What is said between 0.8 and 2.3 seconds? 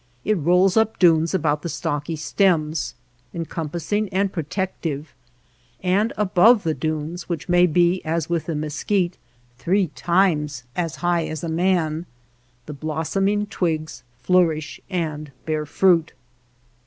dunes about the stocky